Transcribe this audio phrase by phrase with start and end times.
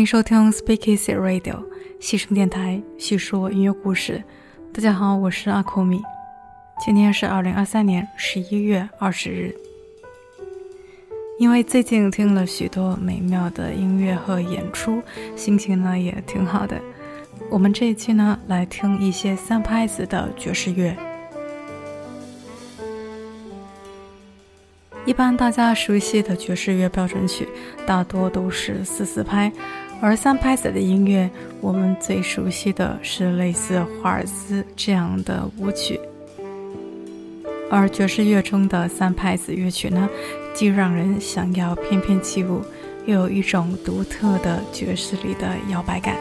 [0.00, 1.62] 欢迎收听 Speak Easy Radio
[2.00, 4.24] 细声电台，细说音乐故事。
[4.72, 6.00] 大家好，我是阿库米。
[6.82, 9.54] 今天是二零二三年十一月二十日。
[11.38, 15.02] 因为最近听了许多美妙的音乐和演出，
[15.36, 16.80] 心情呢也挺好的。
[17.50, 20.96] 我们这一期呢来听一些三拍子的爵士乐。
[25.04, 27.46] 一般大家熟悉的爵士乐标准曲，
[27.86, 29.50] 大多都是四四拍，
[30.02, 31.30] 而三拍子的音乐，
[31.60, 36.00] 我们最熟悉的是类似华尔兹这样的舞曲。
[37.70, 40.08] 而爵士乐中的三拍子乐曲呢，
[40.54, 42.62] 既让人想要翩翩起舞，
[43.04, 46.16] 又有一种独特的爵士里的摇摆感。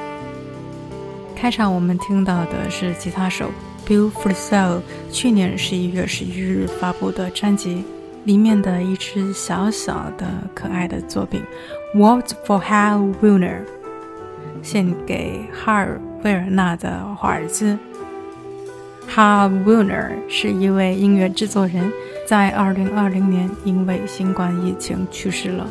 [1.34, 3.50] 开场我们听到的是吉他手
[3.88, 7.86] Bill Frisell 去年十一月十一日发布的专辑。
[8.26, 11.42] 里面的一支小小的可爱的作品
[11.96, 13.62] 《Walt for Hal Wilner，》，
[14.62, 17.76] 献给哈尔·威尔纳的华尔兹。
[19.08, 21.92] 哈尔·威尔纳是一位音乐制作人，
[22.28, 25.68] 在2020年因为新冠疫情去世了。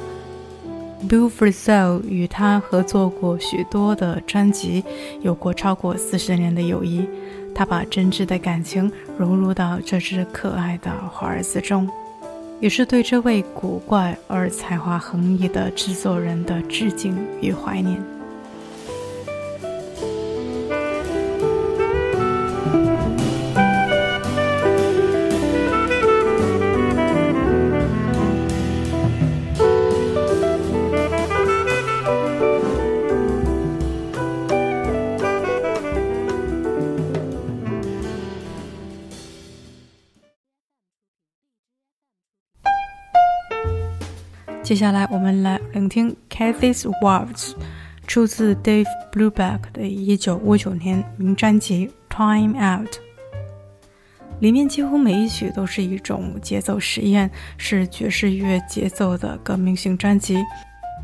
[1.08, 4.82] Bill Frisell 与他合作过许多的专辑，
[5.20, 7.08] 有过超过四十年的友谊。
[7.54, 11.88] 他把真挚的感情融入到这支可爱的华尔兹中。
[12.60, 18.17] 也是对这位古怪而才华横溢的制作人的致敬与怀念。
[44.68, 47.54] 接下来，我们来聆听 Kathy's Waltz，
[48.06, 52.91] 出自 Dave Brubeck 的1959年名专辑《Time Out》。
[54.41, 60.36] 里面几乎每一曲都是一种节奏实验，是爵士乐节奏的革命性专辑。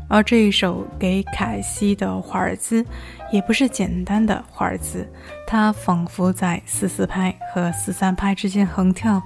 [0.07, 2.85] 而这一首给凯西的华尔兹，
[3.31, 5.11] 也不是简单的华尔兹，
[5.47, 9.19] 它仿佛在四四拍和四三拍之间横跳。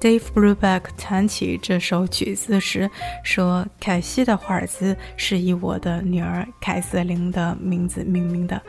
[0.00, 2.90] Dave Brubeck 弹起这首曲子时
[3.22, 8.60] 说：“凯西的华尔兹是以我的女儿凯瑟琳的名字命名的。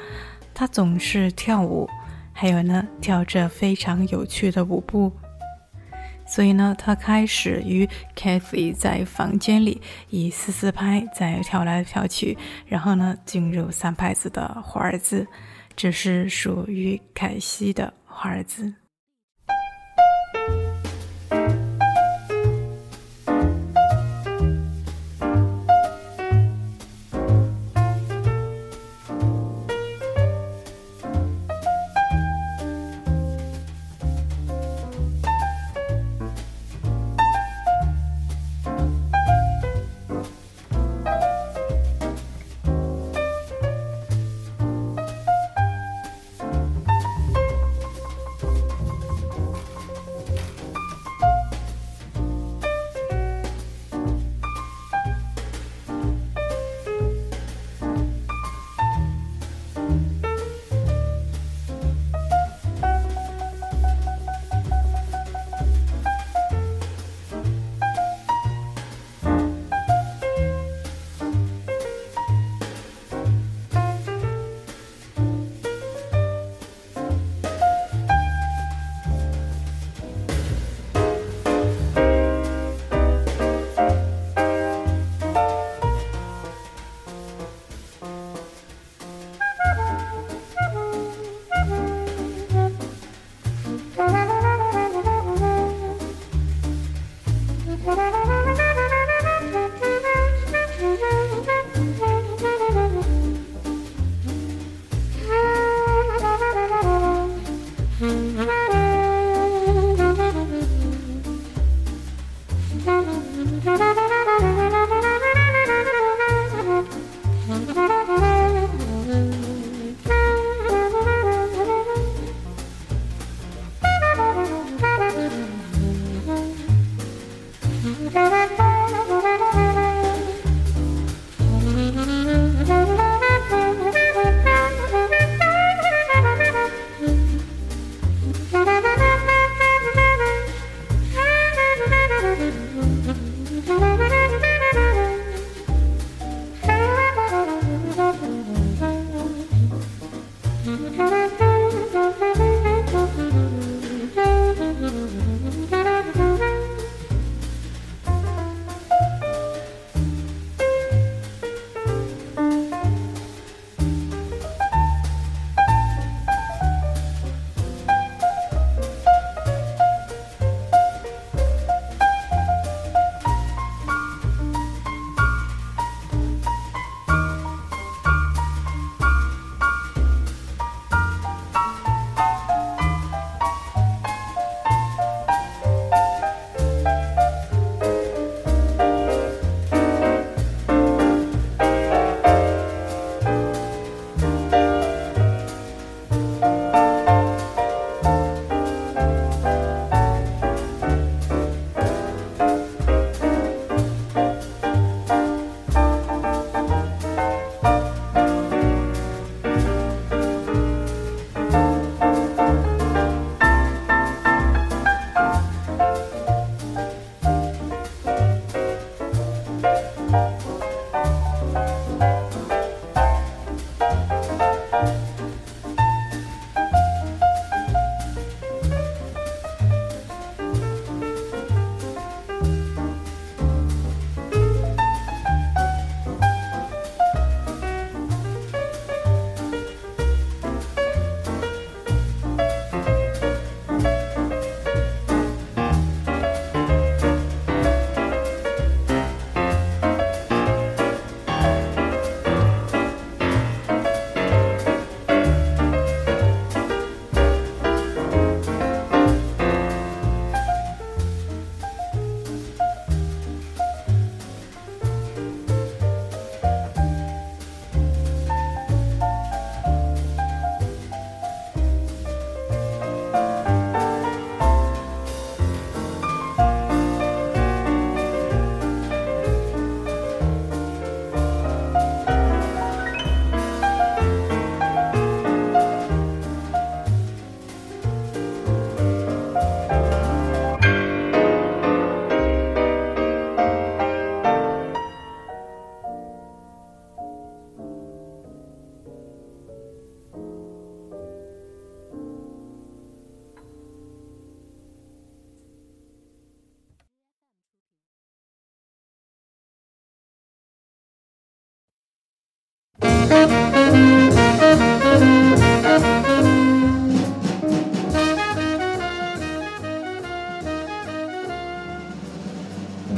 [0.53, 1.89] 她总是跳舞，
[2.33, 5.09] 还有呢，跳着非常有趣的舞步。
[6.27, 15.25] 所以呢，他开始与 Kathy 在房间里以四四拍在跳来跳去，然后呢，进入三拍子的华尔兹。
[15.77, 18.73] 这是属于凯西的华尔兹。”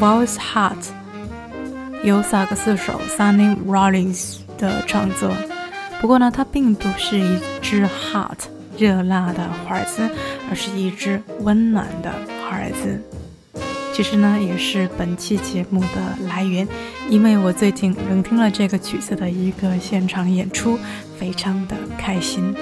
[0.04, 0.90] Voice Heart
[2.04, 5.32] 由萨克斯手 Sonny Rollins 的创作。
[6.02, 8.38] 不过呢，它并不是一只 hot
[8.78, 10.10] 热辣的华尔兹，
[10.50, 13.02] 而是一只温暖的华尔兹。
[13.94, 16.68] 其实呢，也是本期节目的来源，
[17.08, 20.78] 因为我最近聆听了这个曲子的一个现场演出，
[21.18, 22.54] 非常的开心。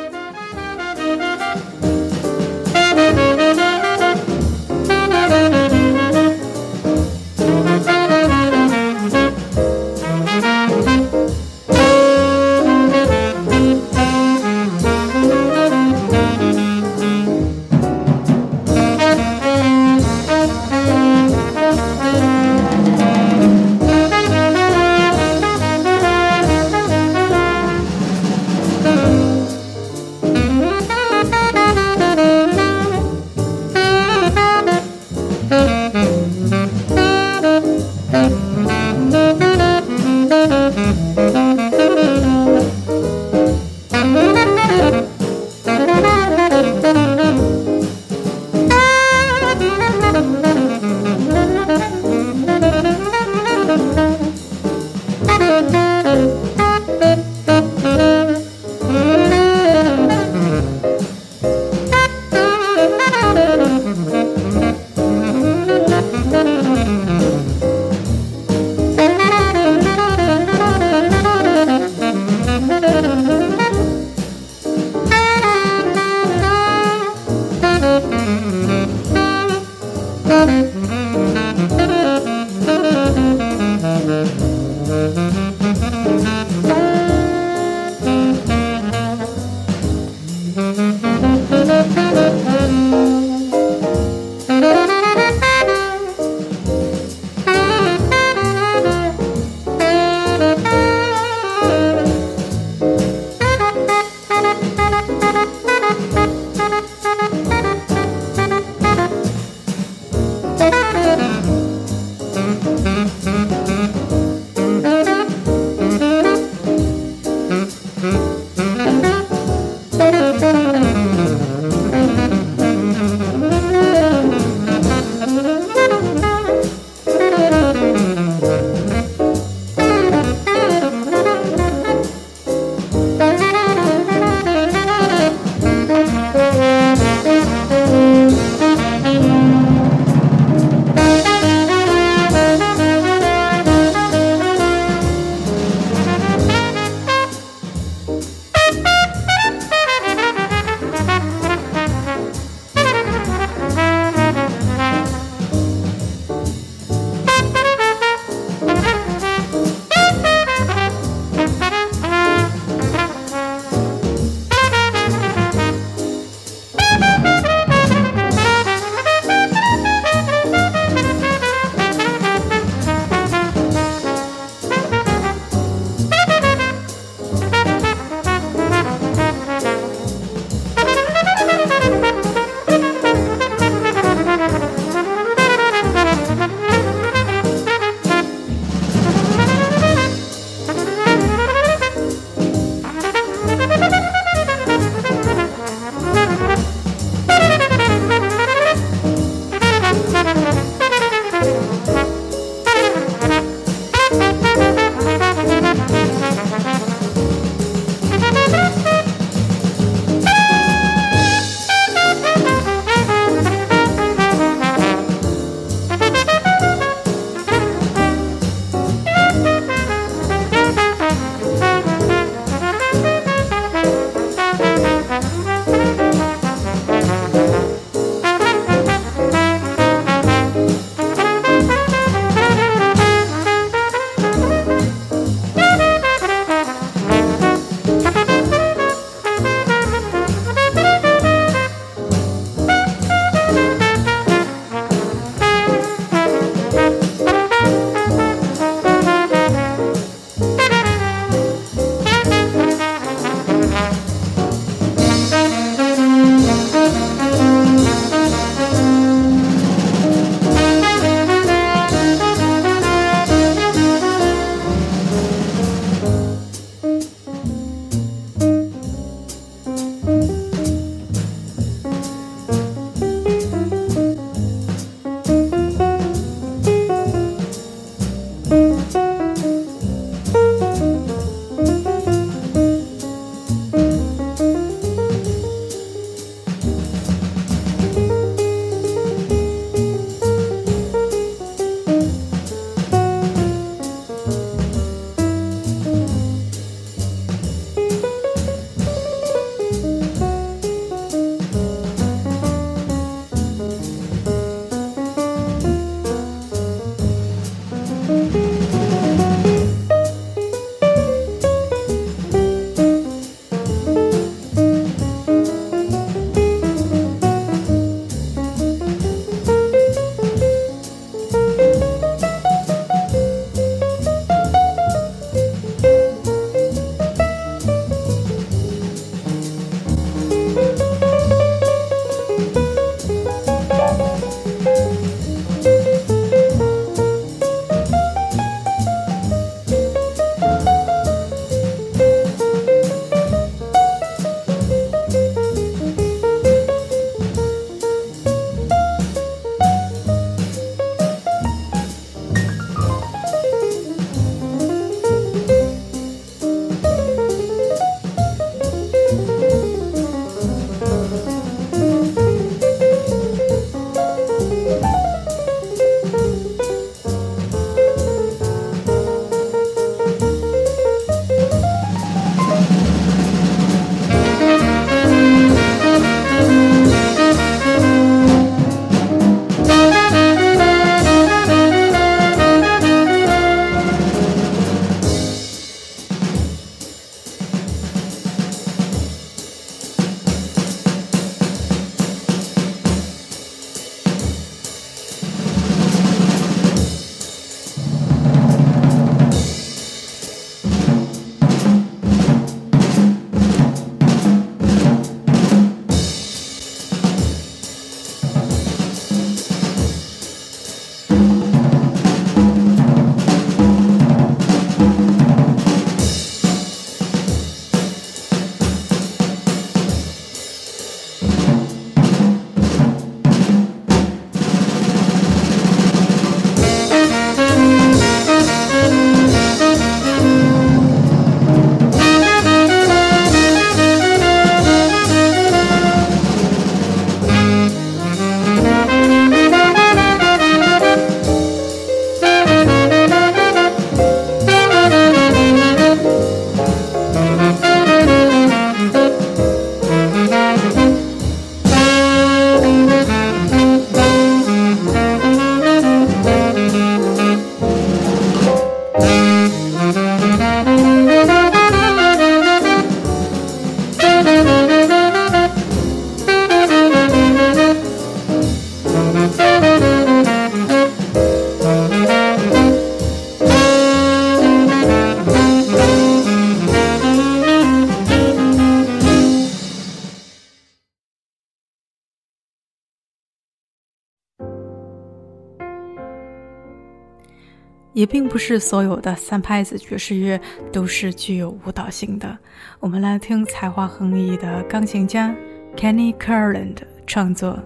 [488.31, 490.39] 不是所有的三拍子爵士乐
[490.71, 492.37] 都是具有舞蹈性的。
[492.79, 495.35] 我们来听才华横溢的钢琴家
[495.75, 497.59] Kenny Curland 创作，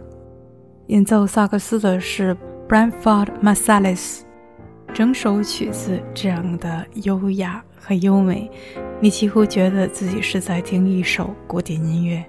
[0.88, 2.36] 演奏萨克斯的是
[2.68, 4.22] Branford Marsalis。
[4.92, 8.50] 整首曲子这样的优雅和优美，
[9.00, 12.26] 你几乎觉得自己是在听一首古典音乐。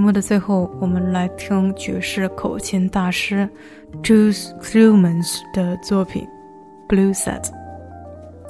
[0.00, 3.46] 目的最后，我们来听爵士口琴大师
[4.02, 6.26] Jules Clemens 的作品
[6.90, 7.42] 《Blue Set》。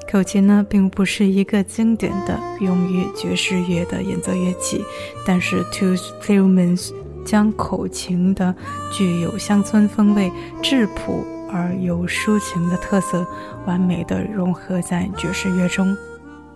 [0.08, 4.84] 口琴呢，并不是一个经典的用于爵士乐的演奏乐器，
[5.26, 6.92] 但是 Jules Clemens
[7.26, 8.54] 将口琴的
[8.92, 10.30] 具有乡村风味、
[10.62, 13.26] 质朴而又抒情的特色，
[13.66, 15.96] 完美的融合在爵士乐中。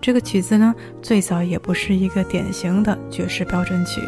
[0.01, 4.01] 这个曲子呢，最早也不是一个典型的爵士标准曲。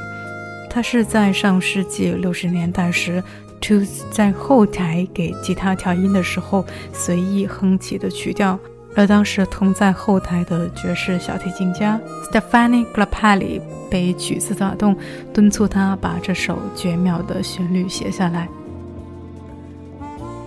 [0.77, 3.25] 它是在上世纪六十年代时
[3.63, 6.63] t o o s 在后台给吉他调音的时候
[6.93, 8.59] 随意哼起的曲调，
[8.95, 11.99] 而当时同在后台的爵士小提琴家
[12.31, 13.59] stefanie Grappelli
[13.91, 14.95] 被曲子打动，
[15.33, 18.47] 敦促他把这首绝妙的旋律写下来。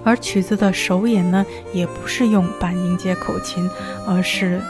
[0.03, 3.67] 而曲子的首演呢，也不是用半音阶口琴，
[4.07, 4.61] 而是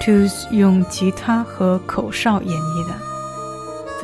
[0.00, 3.13] t o o s 用吉他和口哨演绎的。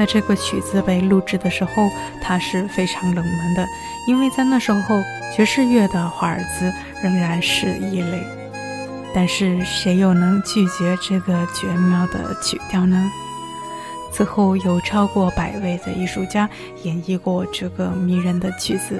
[0.00, 1.90] 在这个曲子被录制的时候，
[2.22, 3.66] 它是非常冷门的，
[4.08, 4.98] 因为在那时候
[5.36, 8.22] 爵士乐的华尔兹仍然是异类。
[9.14, 13.10] 但是谁又能拒绝这个绝妙的曲调呢？
[14.10, 16.48] 此后有超过百位的艺术家
[16.82, 18.98] 演绎过这个迷人的曲子。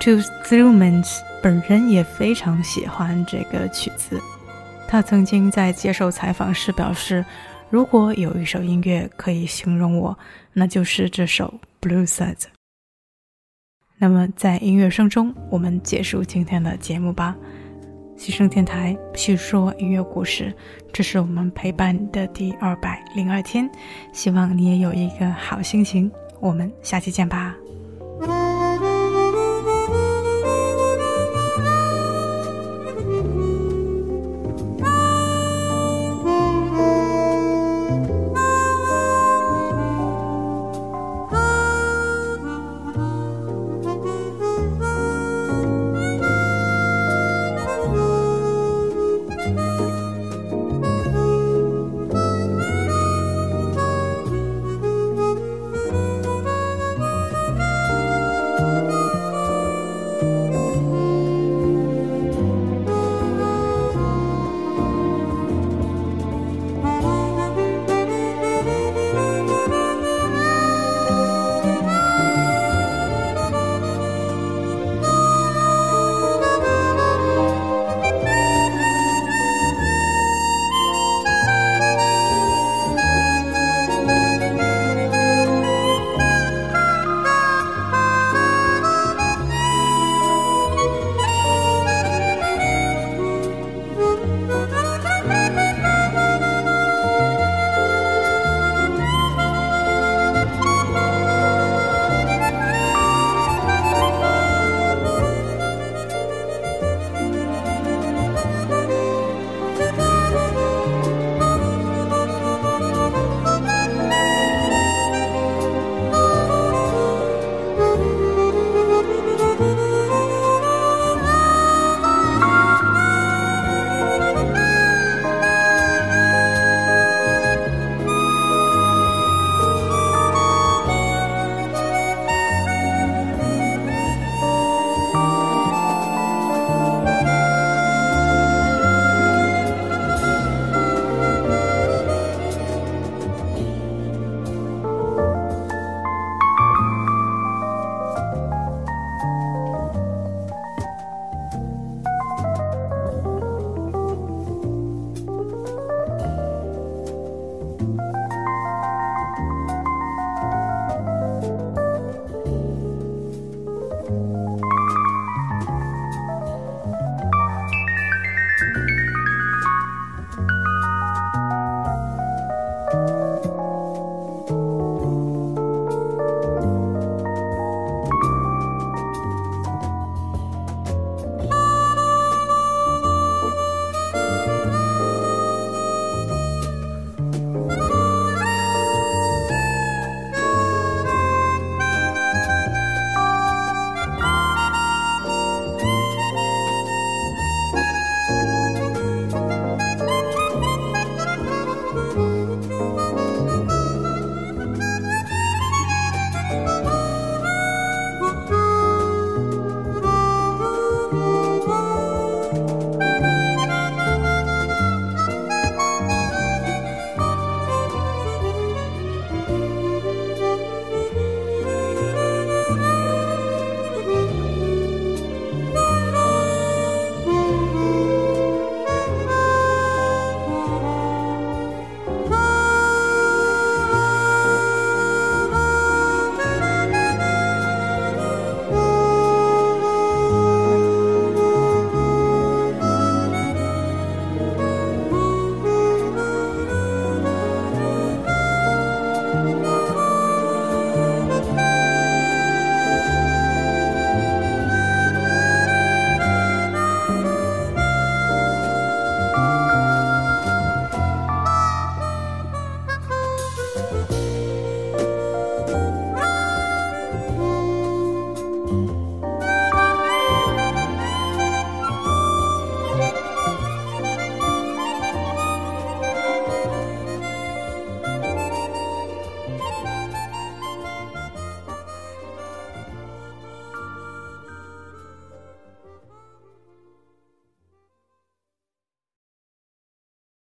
[0.00, 4.20] To t h u m a n s 本人也非常喜欢这个曲子，
[4.86, 7.24] 他曾经在接受采访时表示。
[7.72, 10.18] 如果有一首音乐可以形容我，
[10.52, 11.58] 那就是这首
[11.88, 12.34] 《Blue Side》。
[13.96, 17.34] 那么，在音乐声中，我们结束今天的节目吧。
[18.14, 20.54] 西声电台叙说音乐故事，
[20.92, 23.66] 这是我们陪伴你的第二百零二天。
[24.12, 26.12] 希望你也有一个好心情。
[26.40, 27.56] 我们下期见吧。